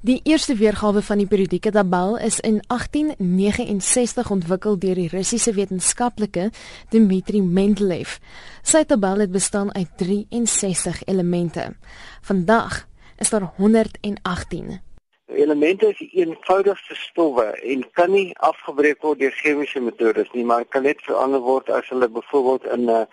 [0.00, 6.44] Die eerste weergawe van die periodieke tabel is in 1869 ontwikkel deur die Russiese wetenskaplike
[6.92, 8.12] Dmitri Mendeleev.
[8.62, 11.64] Sy tabel het bestaan uit 63 elemente.
[12.22, 12.84] Vandag
[13.18, 14.78] is daar 118.
[15.34, 20.62] Elemente is die eenvoudigste stowwe en kan nie afgebreek word deur chemiese metodes nie, maar
[20.64, 23.06] kan net verander word as hulle byvoorbeeld in 'n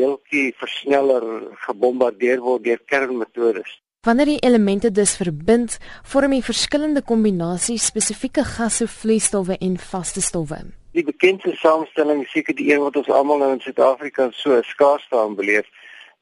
[0.00, 3.81] deeltjie versneller gebombardeer word deur kernmetodes.
[4.02, 10.58] Wanneer die elemente dus verbind, vorm die verskillende kombinasies spesifieke gasse, vloeistowwe en vaste stowwe.
[10.90, 15.06] Die bekendste samestelling is seker die een wat ons almal nou in Suid-Afrika so skaars
[15.06, 15.70] staan beleef,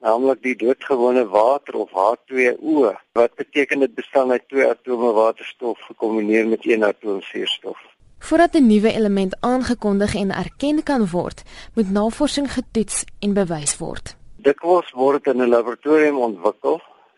[0.05, 6.53] naamlik die doodgewone water of H2O, wat beteken dit bestaan uit twee atome waterstof gekombineer
[6.53, 7.81] met een atoom suurstof.
[8.19, 11.43] Voordat 'n nuwe element aangekondig en erken kan word,
[11.75, 14.17] moet navorsing getoets en bewys word.
[14.37, 16.70] Dikwels word dit in 'n laboratorium ontwikkel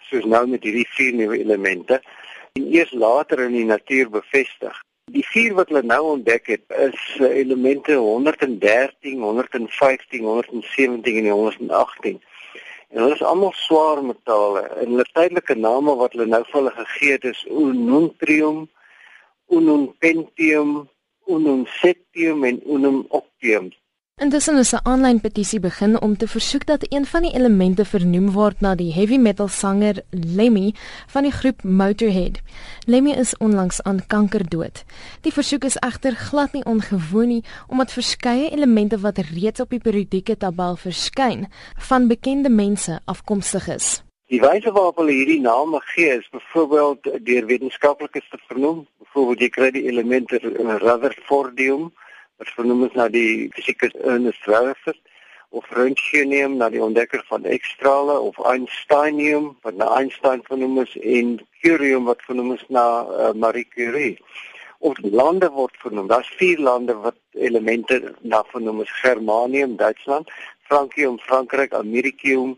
[0.09, 2.01] soos nou met hierdie vier nuwe elemente
[2.53, 4.75] en eers later in die natuur bevestig.
[5.13, 12.21] Die vier wat hulle nou ontdek het is eh, elemente 113, 115, 117 en 118.
[12.93, 16.75] En hulle is almal swaar metale en hulle tydelike name wat hulle nou vir hulle
[16.77, 18.67] gegee het is ununtrium,
[19.59, 20.75] ununpentium,
[21.27, 23.73] ununsectium en ununoctium.
[24.21, 28.31] Intussen is 'n aanlyn petisie begin om te versoek dat een van die elemente vernoem
[28.31, 30.75] word na die heavy metal sanger Lemmy
[31.07, 32.41] van die groep Motorhead.
[32.87, 34.85] Lemmy is onlangs aan kanker dood.
[35.21, 39.81] Die versoek is egter glad nie ongewoon nie omdat verskeie elemente wat reeds op die
[39.81, 44.03] periodieke tabel verskyn van bekende mense afkomstig is.
[44.27, 48.87] Die wyse waarop hulle hierdie name gee is byvoorbeeld deur wetenskaplikes te vernoem.
[48.99, 51.93] Byvoorbeeld jy kry die elemente Rutherfordium
[52.43, 54.99] wat vernoem is na die fisikus Ernest Rutherford
[55.55, 61.37] of Röntgenium na die ontdekker van X-strale of Einsteinium wat na Einstein vernoem is en
[61.63, 64.17] Curium wat vernoem is na uh, Marie Curie.
[64.83, 66.09] Of lande word vernoem.
[66.11, 70.35] Daar's vier lande wat elemente na vernoem is: Germanium, Duitsland,
[70.67, 72.57] Frankium, Frankryk, Americium,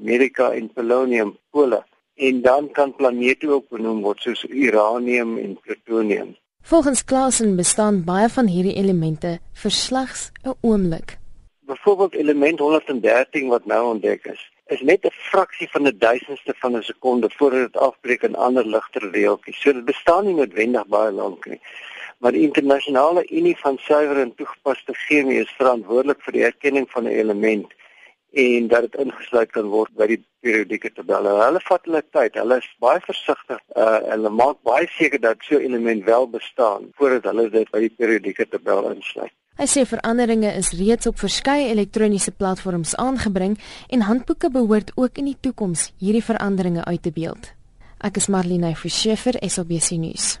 [0.00, 1.84] Amerika en Polonium, Pole.
[2.14, 6.36] En dan kan planete ook genoem word soos uranium en plutonium.
[6.66, 9.28] Volgens Klasen bestaan baie van hierdie elemente
[9.62, 11.18] vir slegs 'n oomblik.
[11.60, 16.76] Byvoorbeeld element 113 wat nou ontdek is, is net 'n fraksie van 'n duisendste van
[16.76, 19.60] 'n sekonde voordat dit afbreek in ander ligter reeltjies.
[19.60, 21.60] So dit bestaan nie noodwendig baie lank nie.
[22.18, 27.04] Maar die internasionale unie van suiwer en toegepaste chemie is verantwoordelik vir die erkenning van
[27.04, 27.74] 'n element
[28.36, 31.32] en dat dit ingesluit kan word by die periodieke tabelle.
[31.40, 32.36] Hulle vat hulle tyd.
[32.36, 33.62] Hulle is baie versigtig.
[33.72, 37.80] Uh hulle maak baie seker dat so 'n element wel bestaan voordat hulle dit by
[37.80, 39.32] die periodieke tabel insluit.
[39.56, 43.56] Hy sê veranderinge is reeds op verskeie elektroniese platforms aangebring
[43.88, 47.54] en handboeke behoort ook in die toekoms hierdie veranderinge uit te beeld.
[48.04, 50.36] Ek is Marlene Verscheffer, SABC nuus.